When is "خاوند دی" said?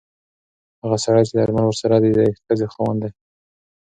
2.73-3.11